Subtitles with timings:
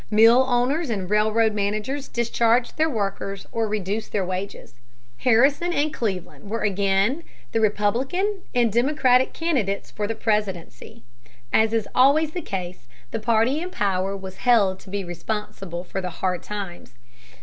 [0.09, 4.73] Mill owners and railroad managers discharged their workers or reduced their wages.
[5.17, 11.03] Harrison and Cleveland were again the Republican and Democratic candidates for the presidency.
[11.53, 16.01] As is always the case, the party in power was held to be responsible for
[16.01, 16.95] the hard times.